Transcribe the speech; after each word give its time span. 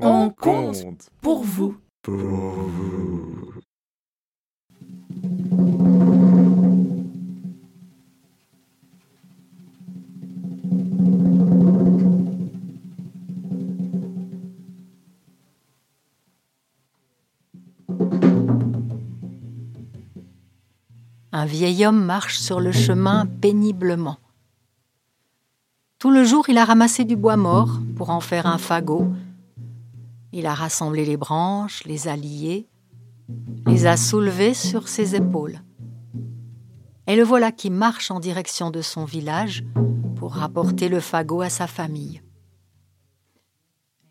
On 0.00 0.30
compte 0.30 1.08
pour 1.20 1.44
vous. 1.44 1.76
Pour 2.02 2.16
vous. 2.16 3.54
Un 21.30 21.46
vieil 21.46 21.84
homme 21.84 22.04
marche 22.04 22.38
sur 22.38 22.60
le 22.60 22.72
chemin 22.72 23.26
péniblement. 23.26 24.18
Tout 25.98 26.10
le 26.10 26.24
jour, 26.24 26.48
il 26.48 26.58
a 26.58 26.64
ramassé 26.64 27.04
du 27.04 27.16
bois 27.16 27.36
mort 27.36 27.80
pour 27.96 28.10
en 28.10 28.20
faire 28.20 28.46
un 28.46 28.58
fagot. 28.58 29.12
Il 30.36 30.46
a 30.46 30.54
rassemblé 30.54 31.04
les 31.04 31.16
branches, 31.16 31.84
les 31.84 32.08
a 32.08 32.16
liées, 32.16 32.66
les 33.68 33.86
a 33.86 33.96
soulevées 33.96 34.52
sur 34.52 34.88
ses 34.88 35.14
épaules. 35.14 35.60
Et 37.06 37.14
le 37.14 37.22
voilà 37.22 37.52
qui 37.52 37.70
marche 37.70 38.10
en 38.10 38.18
direction 38.18 38.72
de 38.72 38.82
son 38.82 39.04
village 39.04 39.64
pour 40.16 40.34
rapporter 40.34 40.88
le 40.88 40.98
fagot 40.98 41.40
à 41.40 41.50
sa 41.50 41.68
famille. 41.68 42.20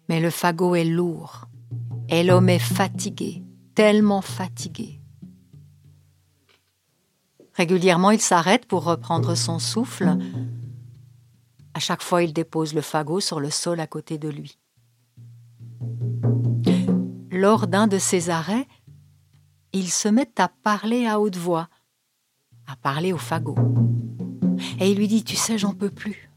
Mais 0.08 0.22
le 0.22 0.30
fagot 0.30 0.76
est 0.76 0.86
lourd 0.86 1.50
et 2.08 2.23
l'homme 2.23 2.48
est 2.48 2.58
fatigué, 2.58 3.44
tellement 3.76 4.22
fatigué. 4.22 5.02
Régulièrement, 7.52 8.12
il 8.12 8.22
s'arrête 8.22 8.66
pour 8.66 8.86
reprendre 8.86 9.36
son 9.36 9.59
souffle. 9.59 10.17
À 11.73 11.80
chaque 11.80 12.02
fois, 12.02 12.23
il 12.23 12.31
dépose 12.31 12.73
le 12.73 12.81
fagot 12.81 13.20
sur 13.20 13.42
le 13.42 13.50
sol 13.50 13.81
à 13.81 13.88
côté 13.88 14.17
de 14.17 14.30
lui. 14.30 14.58
Lors 17.44 17.68
d'un 17.68 17.88
de 17.88 17.98
ces 17.98 18.30
arrêts, 18.30 18.70
il 19.74 19.90
se 19.92 20.08
met 20.08 20.31
à 20.40 20.48
parler 20.48 21.08
à 21.08 21.20
haute 21.20 21.36
voix, 21.36 21.67
à 22.67 22.78
parler 22.78 23.12
au 23.12 23.17
fagot. 23.17 23.58
Et 24.80 24.90
il 24.90 24.98
lui 24.98 25.09
dit 25.09 25.26
Tu 25.26 25.36
sais, 25.36 25.58
j'en 25.58 25.73
peux 25.73 25.90
plus. 25.90 26.32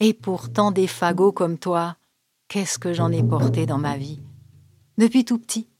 Et 0.00 0.12
pourtant, 0.12 0.72
des 0.72 0.86
fagots 0.86 1.32
comme 1.32 1.56
toi, 1.56 1.96
qu'est-ce 2.48 2.78
que 2.78 2.92
j'en 2.92 3.10
ai 3.10 3.22
porté 3.22 3.64
dans 3.64 3.78
ma 3.78 3.96
vie 3.96 4.20
Depuis 4.98 5.24
tout 5.24 5.38
petit. 5.38 5.70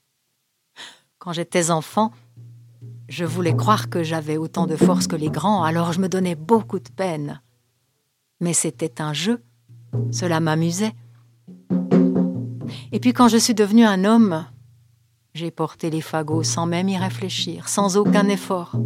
Quand 1.19 1.34
j'étais 1.34 1.70
enfant, 1.70 2.10
je 3.10 3.27
voulais 3.27 3.54
croire 3.54 3.91
que 3.91 4.02
j'avais 4.02 4.38
autant 4.38 4.66
de 4.66 4.77
force 4.77 5.06
que 5.06 5.16
les 5.16 5.28
grands, 5.28 5.64
alors 5.64 5.92
je 5.92 6.00
me 6.00 6.08
donnais 6.08 6.34
beaucoup 6.34 6.78
de 6.78 6.88
peine. 6.88 7.42
Mais 8.41 8.54
c'était 8.54 9.02
un 9.02 9.12
jeu, 9.12 9.44
cela 10.10 10.41
m'amusait. 10.41 10.94
Et 12.91 13.00
puis 13.00 13.12
quand 13.12 13.28
je 13.28 13.36
suis 13.36 13.55
devenu 13.55 13.84
un 13.84 14.05
homme, 14.05 14.47
j'ai 15.34 15.50
porté 15.50 15.91
les 15.91 16.00
fagots 16.00 16.42
sans 16.42 16.67
même 16.67 16.89
y 16.89 16.97
réfléchir, 16.97 17.69
sans 17.69 17.97
aucun 17.97 18.28
effort. 18.28 18.77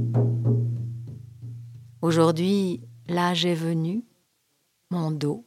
Aujourd'hui, 2.00 2.80
l'âge 3.08 3.46
est 3.46 3.54
venu, 3.54 4.04
mon 4.90 5.12
dos, 5.12 5.46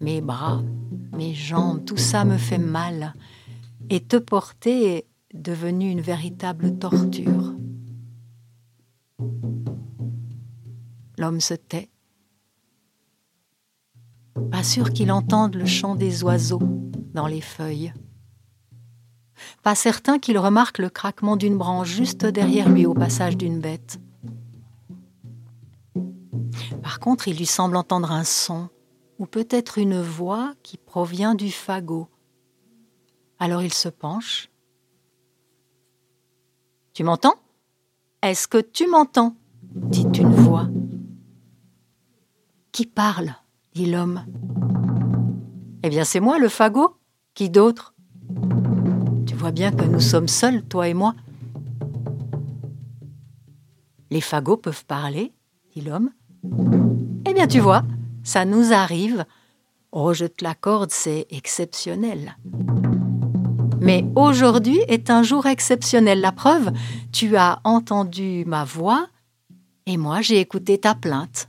mes 0.00 0.20
bras, 0.20 0.62
mes 1.12 1.34
jambes, 1.34 1.84
tout 1.84 1.98
ça 1.98 2.24
me 2.24 2.38
fait 2.38 2.58
mal, 2.58 3.14
et 3.90 4.00
te 4.00 4.16
porter 4.16 4.96
est 4.96 5.06
devenu 5.34 5.90
une 5.90 6.00
véritable 6.00 6.78
torture. 6.78 7.54
L'homme 11.18 11.40
se 11.40 11.54
tait. 11.54 11.90
Pas 14.50 14.64
sûr 14.64 14.90
qu'il 14.90 15.12
entende 15.12 15.54
le 15.54 15.66
chant 15.66 15.94
des 15.94 16.24
oiseaux 16.24 16.62
dans 17.14 17.26
les 17.26 17.40
feuilles. 17.40 17.92
Pas 19.62 19.74
certain 19.74 20.18
qu'il 20.18 20.38
remarque 20.38 20.78
le 20.78 20.90
craquement 20.90 21.36
d'une 21.36 21.56
branche 21.56 21.88
juste 21.88 22.26
derrière 22.26 22.68
lui 22.68 22.86
au 22.86 22.94
passage 22.94 23.36
d'une 23.36 23.60
bête. 23.60 23.98
Par 26.82 27.00
contre, 27.00 27.28
il 27.28 27.36
lui 27.36 27.46
semble 27.46 27.76
entendre 27.76 28.12
un 28.12 28.24
son, 28.24 28.68
ou 29.18 29.26
peut-être 29.26 29.78
une 29.78 30.00
voix 30.00 30.52
qui 30.62 30.76
provient 30.76 31.34
du 31.34 31.50
fagot. 31.50 32.08
Alors 33.38 33.62
il 33.62 33.72
se 33.72 33.88
penche. 33.88 34.50
Tu 36.92 37.02
m'entends? 37.02 37.34
Est-ce 38.22 38.46
que 38.46 38.58
tu 38.58 38.86
m'entends? 38.86 39.34
dit 39.62 40.06
une 40.18 40.32
voix. 40.32 40.68
Qui 42.70 42.86
parle? 42.86 43.34
dit 43.74 43.86
l'homme. 43.86 44.24
Eh 45.82 45.90
bien, 45.90 46.04
c'est 46.04 46.20
moi, 46.20 46.38
le 46.38 46.48
fagot. 46.48 46.96
Qui 47.34 47.50
d'autre? 47.50 47.94
Tu 49.26 49.34
vois 49.34 49.50
bien 49.50 49.72
que 49.72 49.84
nous 49.84 50.00
sommes 50.00 50.28
seuls, 50.28 50.62
toi 50.62 50.88
et 50.88 50.94
moi. 50.94 51.14
Les 54.10 54.20
fagots 54.20 54.56
peuvent 54.56 54.84
parler, 54.84 55.32
dit 55.74 55.80
l'homme. 55.80 56.10
Eh 57.28 57.34
bien, 57.34 57.48
tu 57.48 57.58
vois, 57.58 57.82
ça 58.22 58.44
nous 58.44 58.72
arrive. 58.72 59.24
Oh, 59.90 60.12
je 60.12 60.26
te 60.26 60.44
l'accorde, 60.44 60.92
c'est 60.92 61.26
exceptionnel. 61.30 62.36
Mais 63.80 64.06
aujourd'hui 64.14 64.78
est 64.86 65.10
un 65.10 65.24
jour 65.24 65.46
exceptionnel. 65.46 66.20
La 66.20 66.30
preuve, 66.30 66.70
tu 67.12 67.36
as 67.36 67.60
entendu 67.64 68.44
ma 68.46 68.64
voix 68.64 69.08
et 69.86 69.96
moi 69.96 70.22
j'ai 70.22 70.38
écouté 70.38 70.78
ta 70.78 70.94
plainte. 70.94 71.48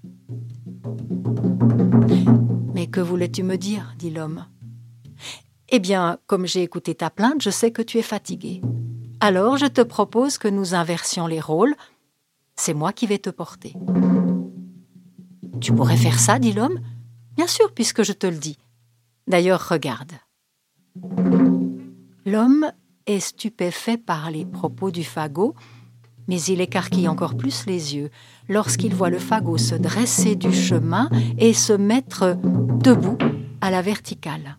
Mais 2.74 2.88
que 2.88 3.00
voulais-tu 3.00 3.44
me 3.44 3.56
dire? 3.56 3.94
dit 3.98 4.10
l'homme. 4.10 4.46
Eh 5.70 5.80
bien, 5.80 6.20
comme 6.28 6.46
j'ai 6.46 6.62
écouté 6.62 6.96
ta 6.96 7.10
plainte, 7.10 7.42
je 7.42 7.50
sais 7.50 7.72
que 7.72 7.82
tu 7.82 7.98
es 7.98 8.04
fatigué. 8.04 8.62
Alors 9.20 9.58
je 9.58 9.66
te 9.66 9.82
propose 9.82 10.38
que 10.38 10.48
nous 10.48 10.76
inversions 10.76 11.26
les 11.28 11.40
rôles. 11.40 11.76
C'est 12.56 12.74
moi 12.74 12.94
qui 12.94 13.08
vais 13.08 13.18
te 13.18 13.30
porter. 13.30 13.74
Tu 15.60 15.74
pourrais 15.74 15.98
faire 15.98 16.20
ça, 16.20 16.38
dit 16.38 16.54
l'homme? 16.54 16.80
Bien 17.36 17.48
sûr, 17.48 17.74
puisque 17.74 18.04
je 18.04 18.14
te 18.14 18.28
le 18.28 18.38
dis. 18.38 18.58
D'ailleurs, 19.28 19.68
regarde. 19.68 20.12
L'homme 22.26 22.72
est 23.08 23.20
stupéfait 23.20 23.98
par 23.98 24.32
les 24.32 24.46
propos 24.46 24.92
du 24.92 25.04
fagot, 25.04 25.56
mais 26.28 26.42
il 26.42 26.62
écarquille 26.62 27.08
encore 27.08 27.36
plus 27.36 27.66
les 27.66 27.96
yeux 27.96 28.10
lorsqu'il 28.50 28.94
voit 28.94 29.10
le 29.10 29.20
fagot 29.20 29.58
se 29.58 29.76
dresser 29.76 30.36
du 30.36 30.54
chemin 30.54 31.10
et 31.38 31.54
se 31.54 31.74
mettre 31.74 32.38
debout 32.80 33.18
à 33.62 33.72
la 33.72 33.82
verticale. 33.82 34.58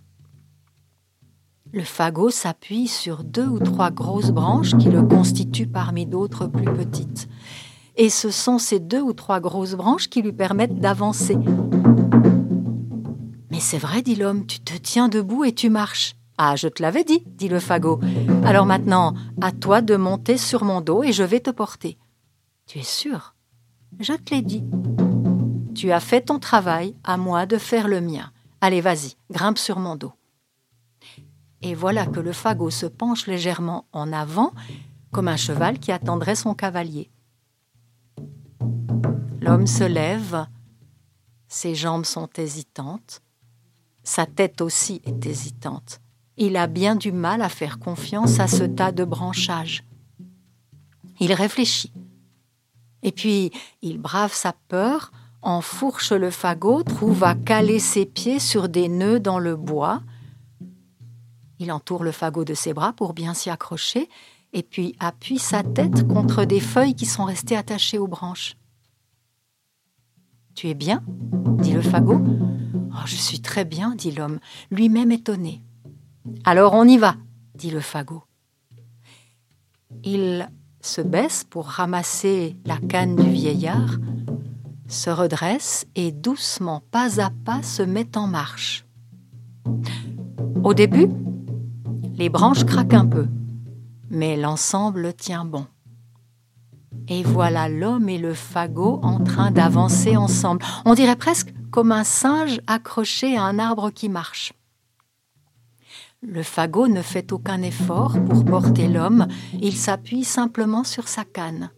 Le 1.76 1.84
fagot 1.84 2.30
s'appuie 2.30 2.88
sur 2.88 3.22
deux 3.22 3.46
ou 3.46 3.58
trois 3.58 3.90
grosses 3.90 4.30
branches 4.30 4.74
qui 4.78 4.88
le 4.88 5.02
constituent 5.02 5.66
parmi 5.66 6.06
d'autres 6.06 6.46
plus 6.46 6.64
petites. 6.64 7.28
Et 7.96 8.08
ce 8.08 8.30
sont 8.30 8.58
ces 8.58 8.80
deux 8.80 9.02
ou 9.02 9.12
trois 9.12 9.40
grosses 9.40 9.74
branches 9.74 10.08
qui 10.08 10.22
lui 10.22 10.32
permettent 10.32 10.80
d'avancer. 10.80 11.36
Mais 13.50 13.60
c'est 13.60 13.76
vrai, 13.76 14.00
dit 14.00 14.14
l'homme, 14.14 14.46
tu 14.46 14.60
te 14.60 14.74
tiens 14.74 15.08
debout 15.08 15.44
et 15.44 15.52
tu 15.52 15.68
marches. 15.68 16.16
Ah, 16.38 16.56
je 16.56 16.68
te 16.68 16.80
l'avais 16.80 17.04
dit, 17.04 17.22
dit 17.26 17.50
le 17.50 17.60
fagot. 17.60 18.00
Alors 18.42 18.64
maintenant, 18.64 19.12
à 19.42 19.52
toi 19.52 19.82
de 19.82 19.96
monter 19.96 20.38
sur 20.38 20.64
mon 20.64 20.80
dos 20.80 21.02
et 21.02 21.12
je 21.12 21.24
vais 21.24 21.40
te 21.40 21.50
porter. 21.50 21.98
Tu 22.66 22.78
es 22.78 22.84
sûr? 22.84 23.34
Je 24.00 24.14
te 24.14 24.34
l'ai 24.34 24.40
dit. 24.40 24.64
Tu 25.74 25.92
as 25.92 26.00
fait 26.00 26.22
ton 26.22 26.38
travail, 26.38 26.96
à 27.04 27.18
moi 27.18 27.44
de 27.44 27.58
faire 27.58 27.86
le 27.86 28.00
mien. 28.00 28.30
Allez, 28.62 28.80
vas-y, 28.80 29.16
grimpe 29.30 29.58
sur 29.58 29.78
mon 29.78 29.94
dos. 29.94 30.14
Et 31.66 31.74
voilà 31.74 32.06
que 32.06 32.20
le 32.20 32.32
fagot 32.32 32.70
se 32.70 32.86
penche 32.86 33.26
légèrement 33.26 33.86
en 33.92 34.12
avant, 34.12 34.52
comme 35.12 35.28
un 35.28 35.36
cheval 35.36 35.78
qui 35.78 35.92
attendrait 35.92 36.36
son 36.36 36.54
cavalier. 36.54 37.10
L'homme 39.40 39.66
se 39.66 39.84
lève, 39.84 40.46
ses 41.48 41.74
jambes 41.74 42.04
sont 42.04 42.28
hésitantes, 42.36 43.20
sa 44.02 44.26
tête 44.26 44.60
aussi 44.60 45.02
est 45.04 45.26
hésitante 45.26 46.00
il 46.36 46.56
a 46.56 46.66
bien 46.66 46.96
du 46.96 47.12
mal 47.12 47.42
à 47.42 47.48
faire 47.48 47.78
confiance 47.78 48.40
à 48.40 48.46
ce 48.46 48.64
tas 48.64 48.92
de 48.92 49.04
branchages. 49.04 49.84
Il 51.18 51.32
réfléchit. 51.32 51.92
Et 53.02 53.12
puis, 53.12 53.52
il 53.82 53.98
brave 53.98 54.34
sa 54.34 54.52
peur, 54.68 55.12
enfourche 55.40 56.12
le 56.12 56.30
fagot, 56.30 56.82
trouve 56.82 57.24
à 57.24 57.34
caler 57.34 57.78
ses 57.78 58.04
pieds 58.04 58.38
sur 58.38 58.68
des 58.68 58.88
nœuds 58.88 59.20
dans 59.20 59.38
le 59.38 59.56
bois. 59.56 60.02
Il 61.58 61.72
entoure 61.72 62.04
le 62.04 62.12
fagot 62.12 62.44
de 62.44 62.54
ses 62.54 62.74
bras 62.74 62.92
pour 62.92 63.14
bien 63.14 63.34
s'y 63.34 63.50
accrocher, 63.50 64.08
et 64.52 64.62
puis 64.62 64.94
appuie 65.00 65.38
sa 65.38 65.62
tête 65.62 66.06
contre 66.06 66.44
des 66.44 66.60
feuilles 66.60 66.94
qui 66.94 67.06
sont 67.06 67.24
restées 67.24 67.56
attachées 67.56 67.98
aux 67.98 68.06
branches. 68.06 68.56
Tu 70.54 70.68
es 70.68 70.74
bien? 70.74 71.02
dit 71.60 71.72
le 71.72 71.82
fagot. 71.82 72.22
Oh, 72.92 73.06
je 73.06 73.16
suis 73.16 73.40
très 73.40 73.64
bien, 73.64 73.94
dit 73.94 74.12
l'homme, 74.12 74.38
lui-même 74.70 75.12
étonné. 75.12 75.62
Alors 76.44 76.74
on 76.74 76.84
y 76.84 76.96
va, 76.96 77.16
dit 77.54 77.70
le 77.70 77.80
fagot. 77.80 78.24
Il 80.04 80.48
se 80.80 81.00
baisse 81.00 81.44
pour 81.44 81.66
ramasser 81.66 82.56
la 82.64 82.78
canne 82.78 83.16
du 83.16 83.30
vieillard, 83.30 83.96
se 84.88 85.10
redresse 85.10 85.86
et 85.94 86.12
doucement, 86.12 86.82
pas 86.90 87.20
à 87.20 87.30
pas, 87.44 87.62
se 87.62 87.82
met 87.82 88.16
en 88.16 88.26
marche. 88.26 88.86
Au 90.62 90.74
début, 90.74 91.08
Les 92.18 92.30
branches 92.30 92.64
craquent 92.64 92.94
un 92.94 93.06
peu, 93.06 93.28
mais 94.08 94.38
l'ensemble 94.38 95.12
tient 95.12 95.44
bon. 95.44 95.66
Et 97.08 97.22
voilà 97.22 97.68
l'homme 97.68 98.08
et 98.08 98.16
le 98.16 98.32
fagot 98.32 99.00
en 99.02 99.22
train 99.22 99.50
d'avancer 99.50 100.16
ensemble. 100.16 100.64
On 100.86 100.94
dirait 100.94 101.16
presque 101.16 101.52
comme 101.70 101.92
un 101.92 102.04
singe 102.04 102.60
accroché 102.66 103.36
à 103.36 103.42
un 103.42 103.58
arbre 103.58 103.90
qui 103.90 104.08
marche. 104.08 104.54
Le 106.22 106.42
fagot 106.42 106.88
ne 106.88 107.02
fait 107.02 107.32
aucun 107.32 107.60
effort 107.60 108.16
pour 108.24 108.46
porter 108.46 108.88
l'homme, 108.88 109.28
il 109.60 109.76
s'appuie 109.76 110.24
simplement 110.24 110.84
sur 110.84 111.08
sa 111.08 111.24
canne. 111.24 111.70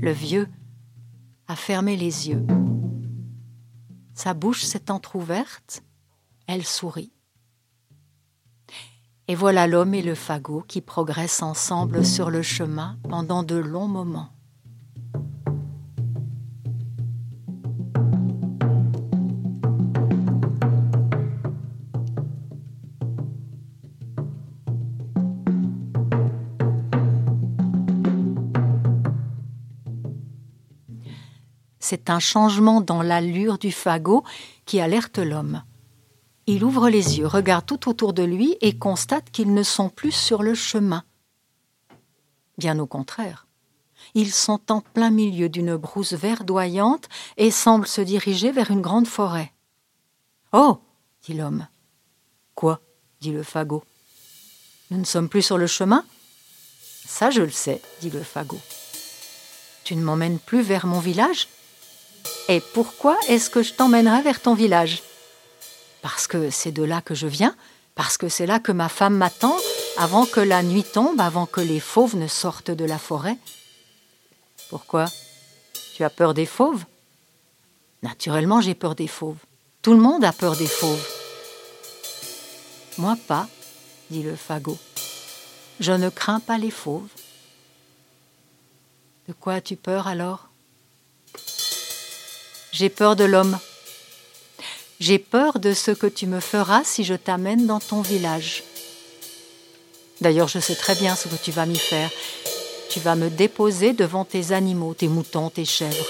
Le 0.00 0.10
vieux 0.10 0.48
a 1.46 1.54
fermé 1.54 1.96
les 1.96 2.28
yeux. 2.28 2.44
Sa 4.14 4.34
bouche 4.34 4.64
s'est 4.64 4.90
entr'ouverte, 4.90 5.84
elle 6.48 6.64
sourit. 6.64 7.12
Et 9.28 9.34
voilà 9.34 9.66
l'homme 9.66 9.94
et 9.94 10.02
le 10.02 10.14
fagot 10.14 10.64
qui 10.68 10.80
progressent 10.80 11.42
ensemble 11.42 12.04
sur 12.04 12.30
le 12.30 12.42
chemin 12.42 12.96
pendant 13.08 13.42
de 13.42 13.56
longs 13.56 13.88
moments. 13.88 14.30
C'est 31.88 32.10
un 32.10 32.18
changement 32.18 32.80
dans 32.80 33.00
l'allure 33.00 33.58
du 33.58 33.70
fagot 33.70 34.24
qui 34.64 34.80
alerte 34.80 35.18
l'homme. 35.18 35.62
Il 36.46 36.64
ouvre 36.64 36.88
les 36.88 37.18
yeux, 37.18 37.26
regarde 37.26 37.66
tout 37.66 37.88
autour 37.88 38.12
de 38.12 38.22
lui 38.22 38.56
et 38.60 38.78
constate 38.78 39.30
qu'ils 39.30 39.52
ne 39.52 39.62
sont 39.62 39.88
plus 39.88 40.12
sur 40.12 40.42
le 40.42 40.54
chemin. 40.54 41.04
Bien 42.56 42.78
au 42.78 42.86
contraire. 42.86 43.46
Ils 44.14 44.32
sont 44.32 44.60
en 44.70 44.80
plein 44.80 45.10
milieu 45.10 45.48
d'une 45.48 45.76
brousse 45.76 46.12
verdoyante 46.12 47.08
et 47.36 47.50
semblent 47.50 47.86
se 47.86 48.00
diriger 48.00 48.52
vers 48.52 48.70
une 48.70 48.80
grande 48.80 49.08
forêt. 49.08 49.52
Oh 50.52 50.78
dit 51.22 51.34
l'homme. 51.34 51.66
Quoi? 52.54 52.80
dit 53.20 53.32
le 53.32 53.42
fagot. 53.42 53.82
Nous 54.90 54.98
ne 54.98 55.04
sommes 55.04 55.28
plus 55.28 55.42
sur 55.42 55.58
le 55.58 55.66
chemin? 55.66 56.04
Ça, 57.04 57.30
je 57.30 57.42
le 57.42 57.50
sais, 57.50 57.82
dit 58.00 58.10
le 58.10 58.22
fagot. 58.22 58.60
Tu 59.84 59.96
ne 59.96 60.02
m'emmènes 60.02 60.38
plus 60.38 60.62
vers 60.62 60.86
mon 60.86 61.00
village? 61.00 61.48
Et 62.48 62.60
pourquoi 62.60 63.16
est-ce 63.28 63.50
que 63.50 63.62
je 63.62 63.74
t'emmènerai 63.74 64.22
vers 64.22 64.40
ton 64.40 64.54
village? 64.54 65.02
Parce 66.06 66.28
que 66.28 66.50
c'est 66.50 66.70
de 66.70 66.84
là 66.84 67.00
que 67.00 67.16
je 67.16 67.26
viens, 67.26 67.56
parce 67.96 68.16
que 68.16 68.28
c'est 68.28 68.46
là 68.46 68.60
que 68.60 68.70
ma 68.70 68.88
femme 68.88 69.16
m'attend, 69.16 69.56
avant 69.96 70.24
que 70.24 70.38
la 70.38 70.62
nuit 70.62 70.84
tombe, 70.84 71.20
avant 71.20 71.46
que 71.46 71.60
les 71.60 71.80
fauves 71.80 72.14
ne 72.14 72.28
sortent 72.28 72.70
de 72.70 72.84
la 72.84 72.96
forêt. 72.96 73.36
Pourquoi? 74.70 75.06
Tu 75.96 76.04
as 76.04 76.10
peur 76.10 76.32
des 76.32 76.46
fauves? 76.46 76.84
Naturellement, 78.04 78.60
j'ai 78.60 78.76
peur 78.76 78.94
des 78.94 79.08
fauves. 79.08 79.40
Tout 79.82 79.94
le 79.94 79.98
monde 79.98 80.22
a 80.22 80.32
peur 80.32 80.54
des 80.54 80.68
fauves. 80.68 81.04
Moi 82.98 83.16
pas, 83.26 83.48
dit 84.08 84.22
le 84.22 84.36
fagot. 84.36 84.78
Je 85.80 85.90
ne 85.90 86.08
crains 86.08 86.38
pas 86.38 86.56
les 86.56 86.70
fauves. 86.70 87.10
De 89.26 89.32
quoi 89.32 89.54
as-tu 89.54 89.74
peur 89.74 90.06
alors? 90.06 90.50
J'ai 92.70 92.90
peur 92.90 93.16
de 93.16 93.24
l'homme. 93.24 93.58
J'ai 94.98 95.18
peur 95.18 95.58
de 95.58 95.74
ce 95.74 95.90
que 95.90 96.06
tu 96.06 96.26
me 96.26 96.40
feras 96.40 96.82
si 96.84 97.04
je 97.04 97.14
t'amène 97.14 97.66
dans 97.66 97.80
ton 97.80 98.00
village. 98.00 98.62
D'ailleurs, 100.22 100.48
je 100.48 100.58
sais 100.58 100.74
très 100.74 100.94
bien 100.94 101.14
ce 101.14 101.28
que 101.28 101.36
tu 101.36 101.50
vas 101.50 101.66
m'y 101.66 101.78
faire. 101.78 102.10
Tu 102.88 103.00
vas 103.00 103.14
me 103.14 103.28
déposer 103.28 103.92
devant 103.92 104.24
tes 104.24 104.52
animaux, 104.52 104.94
tes 104.94 105.08
moutons, 105.08 105.50
tes 105.50 105.66
chèvres. 105.66 106.06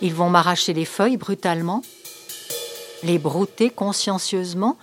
Ils 0.00 0.12
vont 0.12 0.28
m'arracher 0.28 0.72
les 0.72 0.84
feuilles 0.84 1.16
brutalement, 1.16 1.82
les 3.04 3.18
brouter 3.18 3.70
consciencieusement, 3.70 4.76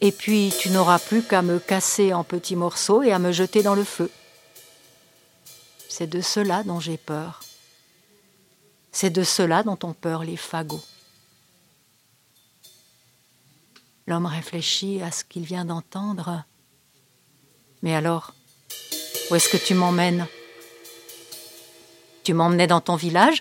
et 0.00 0.10
puis 0.10 0.52
tu 0.58 0.70
n'auras 0.70 0.98
plus 0.98 1.22
qu'à 1.22 1.42
me 1.42 1.60
casser 1.60 2.12
en 2.12 2.24
petits 2.24 2.56
morceaux 2.56 3.02
et 3.02 3.12
à 3.12 3.20
me 3.20 3.30
jeter 3.30 3.62
dans 3.62 3.76
le 3.76 3.84
feu. 3.84 4.10
C'est 5.88 6.08
de 6.08 6.20
cela 6.20 6.64
dont 6.64 6.80
j'ai 6.80 6.96
peur. 6.96 7.40
C'est 8.90 9.10
de 9.10 9.22
cela 9.22 9.62
dont 9.62 9.78
ont 9.84 9.92
peur 9.92 10.24
les 10.24 10.36
fagots. 10.36 10.82
L'homme 14.10 14.26
réfléchit 14.26 15.00
à 15.02 15.12
ce 15.12 15.22
qu'il 15.22 15.44
vient 15.44 15.64
d'entendre. 15.64 16.42
Mais 17.80 17.94
alors, 17.94 18.34
où 19.30 19.36
est-ce 19.36 19.48
que 19.48 19.56
tu 19.56 19.72
m'emmènes? 19.74 20.26
Tu 22.24 22.34
m'emmenais 22.34 22.66
dans 22.66 22.80
ton 22.80 22.96
village, 22.96 23.40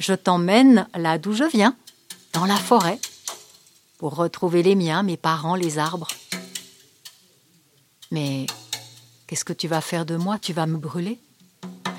je 0.00 0.12
t'emmène 0.12 0.88
là 0.96 1.16
d'où 1.16 1.32
je 1.32 1.44
viens, 1.44 1.76
dans 2.32 2.44
la 2.44 2.56
forêt, 2.56 2.98
pour 3.98 4.16
retrouver 4.16 4.64
les 4.64 4.74
miens, 4.74 5.04
mes 5.04 5.16
parents, 5.16 5.54
les 5.54 5.78
arbres. 5.78 6.08
Mais 8.10 8.46
qu'est-ce 9.28 9.44
que 9.44 9.52
tu 9.52 9.68
vas 9.68 9.80
faire 9.80 10.04
de 10.04 10.16
moi? 10.16 10.40
Tu 10.40 10.52
vas 10.52 10.66
me 10.66 10.76
brûler? 10.76 11.20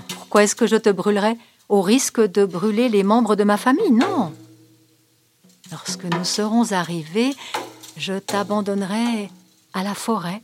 Pourquoi 0.10 0.44
est-ce 0.44 0.56
que 0.58 0.68
je 0.68 0.76
te 0.76 0.90
brûlerais 0.90 1.38
au 1.70 1.82
risque 1.82 2.20
de 2.20 2.44
brûler 2.44 2.90
les 2.90 3.04
membres 3.04 3.38
de 3.38 3.46
ma 3.46 3.56
famille? 3.56 3.92
Non. 3.92 4.34
Lorsque 5.72 6.04
nous 6.04 6.26
serons 6.26 6.74
arrivés, 6.74 7.34
je 7.98 8.18
t'abandonnerai 8.20 9.30
à 9.74 9.84
la 9.84 9.94
forêt, 9.94 10.42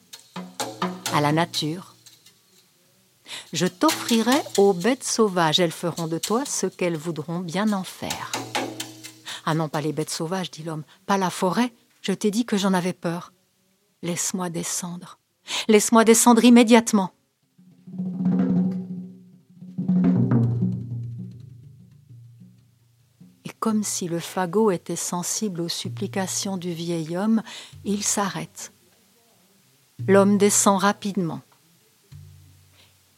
à 1.14 1.22
la 1.22 1.32
nature. 1.32 1.96
Je 3.54 3.66
t'offrirai 3.66 4.38
aux 4.58 4.74
bêtes 4.74 5.04
sauvages. 5.04 5.60
Elles 5.60 5.72
feront 5.72 6.08
de 6.08 6.18
toi 6.18 6.44
ce 6.46 6.68
qu'elles 6.68 6.98
voudront 6.98 7.40
bien 7.40 7.74
en 7.74 7.84
faire. 7.84 8.32
Ah 9.46 9.54
non, 9.54 9.70
pas 9.70 9.82
les 9.82 9.94
bêtes 9.94 10.10
sauvages, 10.10 10.52
dit 10.52 10.64
l'homme, 10.64 10.84
pas 11.06 11.18
la 11.18 11.30
forêt. 11.30 11.74
Je 12.02 12.14
t'ai 12.14 12.32
dit 12.32 12.46
que 12.46 12.58
j'en 12.58 12.74
avais 12.74 12.94
peur. 12.94 13.32
Laisse-moi 14.04 14.50
descendre. 14.50 15.18
Laisse-moi 15.68 16.04
descendre 16.04 16.44
immédiatement. 16.44 17.12
Comme 23.59 23.83
si 23.83 24.07
le 24.07 24.19
fagot 24.19 24.71
était 24.71 24.95
sensible 24.95 25.62
aux 25.62 25.69
supplications 25.69 26.57
du 26.57 26.74
vieil 26.74 27.18
homme, 27.18 27.42
il 27.86 28.04
s'arrête. 28.04 28.71
L'homme 30.07 30.37
descend 30.37 30.80
rapidement. 30.80 31.42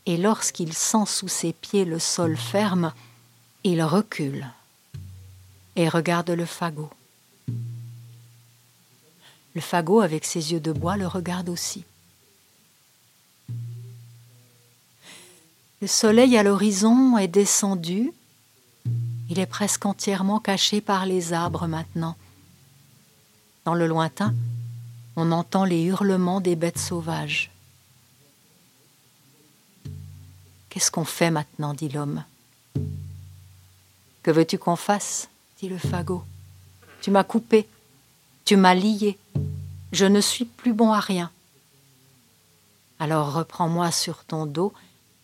Et 0.05 0.17
lorsqu'il 0.17 0.74
sent 0.74 1.05
sous 1.05 1.27
ses 1.27 1.53
pieds 1.53 1.86
le 1.86 2.00
sol 2.00 2.38
ferme, 2.38 2.93
il 3.63 3.84
recule 3.84 4.48
et 5.75 5.89
regarde 5.89 6.29
le 6.29 6.46
fagot. 6.46 6.89
Le 9.55 9.62
fagot, 9.62 10.00
avec 10.00 10.25
ses 10.25 10.53
yeux 10.53 10.60
de 10.60 10.72
bois, 10.72 10.96
le 10.96 11.08
regarde 11.08 11.50
aussi. 11.50 11.84
Le 15.81 15.88
soleil 15.88 16.38
à 16.38 16.43
l'horizon 16.43 17.17
est 17.17 17.27
descendu 17.27 18.12
il 19.29 19.39
est 19.39 19.45
presque 19.45 19.86
entièrement 19.86 20.39
caché 20.39 20.81
par 20.81 21.05
les 21.05 21.33
arbres 21.33 21.67
maintenant. 21.67 22.17
Dans 23.65 23.75
le 23.75 23.88
lointain, 23.88 24.33
on 25.15 25.31
entend 25.31 25.65
les 25.65 25.83
hurlements 25.83 26.41
des 26.41 26.55
bêtes 26.55 26.79
sauvages. 26.79 27.51
Qu'est-ce 30.69 30.91
qu'on 30.91 31.05
fait 31.05 31.31
maintenant 31.31 31.74
dit 31.74 31.89
l'homme. 31.89 32.24
Que 34.24 34.31
veux-tu 34.31 34.57
qu'on 34.57 34.75
fasse 34.75 35.29
dit 35.59 35.69
le 35.69 35.77
fagot. 35.77 36.24
Tu 37.01 37.12
m'as 37.12 37.24
coupé, 37.24 37.67
tu 38.45 38.55
m'as 38.55 38.74
lié, 38.74 39.17
je 39.91 40.05
ne 40.05 40.21
suis 40.21 40.45
plus 40.45 40.74
bon 40.74 40.91
à 40.91 41.00
rien. 41.00 41.31
Alors 43.00 43.33
reprends-moi 43.33 43.91
sur 43.91 44.24
ton 44.24 44.45
dos 44.45 44.74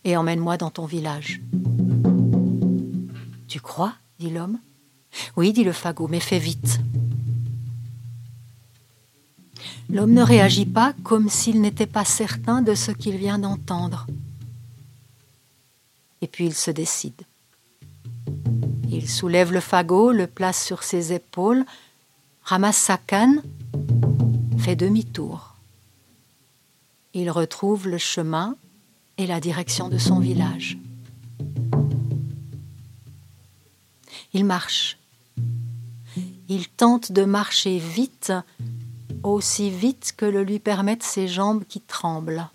et 0.04 0.18
emmène-moi 0.18 0.58
dans 0.58 0.72
ton 0.72 0.86
village. 0.86 1.42
Tu 3.56 3.62
crois 3.62 3.94
dit 4.20 4.32
l'homme. 4.32 4.60
Oui, 5.38 5.54
dit 5.54 5.64
le 5.64 5.72
fagot, 5.72 6.10
mais 6.10 6.20
fais 6.20 6.40
vite. 6.40 6.82
L'homme 9.90 10.12
ne 10.12 10.22
réagit 10.22 10.66
pas 10.66 10.94
comme 11.06 11.30
s'il 11.30 11.62
n'était 11.62 11.86
pas 11.86 12.04
certain 12.04 12.62
de 12.62 12.76
ce 12.76 12.92
qu'il 12.92 13.16
vient 13.16 13.40
d'entendre. 13.40 14.08
Et 16.22 16.28
puis 16.28 16.48
il 16.48 16.54
se 16.54 16.70
décide. 16.70 17.22
Il 18.92 19.10
soulève 19.10 19.54
le 19.54 19.62
fagot, 19.62 20.12
le 20.12 20.28
place 20.28 20.62
sur 20.62 20.84
ses 20.84 21.14
épaules, 21.14 21.64
ramasse 22.44 22.76
sa 22.76 22.98
canne, 22.98 23.42
fait 24.58 24.76
demi-tour. 24.76 25.56
Il 27.14 27.32
retrouve 27.32 27.88
le 27.88 28.00
chemin 28.00 28.58
et 29.18 29.26
la 29.26 29.40
direction 29.40 29.88
de 29.88 29.98
son 29.98 30.20
village. 30.20 30.78
Il 34.36 34.44
marche. 34.44 34.98
Il 36.50 36.68
tente 36.68 37.14
de 37.14 37.24
marcher 37.24 37.80
vite 37.80 38.34
aussi 39.24 39.70
vite 39.70 40.14
que 40.18 40.26
le 40.26 40.44
lui 40.44 40.60
permettent 40.60 41.04
ses 41.04 41.30
jambes 41.30 41.64
qui 41.70 41.80
tremblent. 41.80 42.50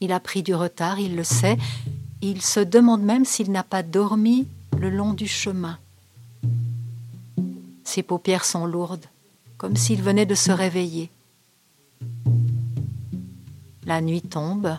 Il 0.00 0.12
a 0.12 0.20
pris 0.20 0.44
du 0.44 0.54
retard, 0.54 1.00
il 1.00 1.16
le 1.16 1.24
sait, 1.24 1.58
il 2.22 2.40
se 2.40 2.60
demande 2.60 3.02
même 3.02 3.24
s'il 3.24 3.50
n'a 3.50 3.64
pas 3.64 3.82
dormi 3.82 4.46
le 4.78 4.90
long 4.90 5.12
du 5.12 5.26
chemin. 5.26 5.76
Ses 7.82 8.04
paupières 8.04 8.44
sont 8.44 8.66
lourdes, 8.66 9.06
comme 9.58 9.76
s'il 9.76 10.02
venait 10.02 10.24
de 10.24 10.36
se 10.36 10.52
réveiller. 10.52 11.10
La 13.86 14.00
nuit 14.00 14.22
tombe. 14.22 14.78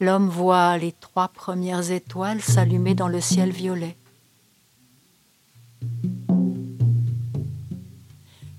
L'homme 0.00 0.30
voit 0.30 0.78
les 0.78 0.92
trois 0.92 1.28
premières 1.28 1.90
étoiles 1.90 2.40
s'allumer 2.40 2.94
dans 2.94 3.08
le 3.08 3.20
ciel 3.20 3.50
violet. 3.50 3.98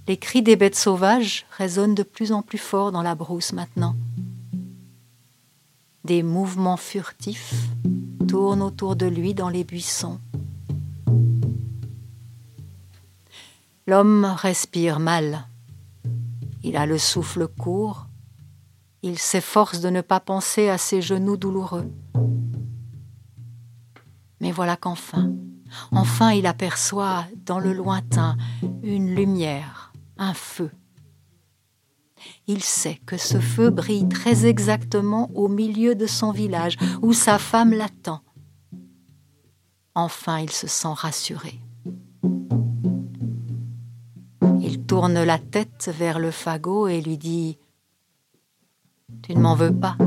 Les 0.08 0.18
cris 0.18 0.44
des 0.44 0.56
bêtes 0.56 0.76
sauvages 0.76 1.48
résonnent 1.58 1.96
de 1.96 2.04
plus 2.04 2.32
en 2.32 2.44
plus 2.44 2.60
fort 2.60 2.92
dans 2.92 3.02
la 3.02 3.16
brousse 3.16 3.54
maintenant. 3.54 3.96
Des 6.04 6.22
mouvements 6.22 6.78
furtifs 6.78 7.56
tournent 8.28 8.62
autour 8.62 8.96
de 8.96 9.08
lui 9.08 9.34
dans 9.34 9.50
les 9.50 9.64
buissons. 9.64 10.20
L'homme 13.88 14.26
respire 14.26 15.00
mal. 15.00 15.48
Il 16.64 16.78
a 16.78 16.86
le 16.86 17.00
souffle 17.00 17.48
court. 17.48 18.06
Il 19.04 19.18
s'efforce 19.18 19.82
de 19.82 19.90
ne 19.90 20.02
pas 20.02 20.20
penser 20.20 20.70
à 20.70 20.78
ses 20.78 21.02
genoux 21.02 21.38
douloureux. 21.38 21.92
Mais 24.40 24.52
voilà 24.52 24.76
qu'enfin, 24.76 25.34
enfin 25.92 26.32
il 26.32 26.46
aperçoit 26.46 27.26
dans 27.46 27.60
le 27.60 27.74
lointain 27.74 28.38
une 28.84 29.16
lumière 29.16 29.92
un 30.18 30.34
feu. 30.34 30.72
Il 32.48 32.62
sait 32.62 33.00
que 33.06 33.18
ce 33.18 33.40
feu 33.40 33.72
brille 33.72 34.08
très 34.08 34.46
exactement 34.46 35.32
au 35.34 35.48
milieu 35.48 35.96
de 35.96 36.06
son 36.06 36.32
village 36.32 36.78
où 37.02 37.14
sa 37.14 37.40
femme 37.40 37.74
l'attend. 37.74 38.22
Enfin, 39.96 40.40
il 40.40 40.52
se 40.52 40.68
sent 40.68 40.94
rassuré. 40.94 41.60
Il 44.62 44.84
tourne 44.86 45.24
la 45.24 45.40
tête 45.40 45.92
vers 45.98 46.20
le 46.20 46.32
fagot 46.32 46.88
et 46.88 47.02
lui 47.02 47.18
dit⁇ 47.18 47.58
tu 49.24 49.36
ne 49.36 49.42
m'en 49.42 49.56
veux 49.56 49.78
pas. 49.78 49.98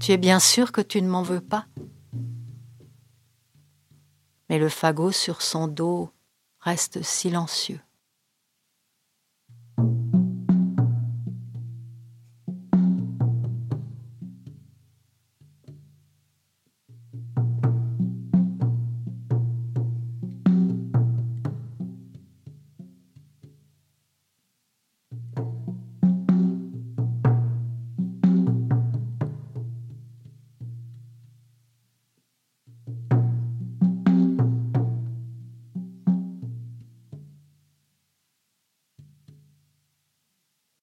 Tu 0.00 0.12
es 0.12 0.16
bien 0.16 0.38
sûr 0.38 0.72
que 0.72 0.80
tu 0.80 1.00
ne 1.02 1.08
m'en 1.08 1.22
veux 1.22 1.40
pas. 1.40 1.66
Mais 4.48 4.58
le 4.58 4.68
fagot 4.68 5.12
sur 5.12 5.42
son 5.42 5.68
dos 5.68 6.10
reste 6.60 7.02
silencieux. 7.02 7.80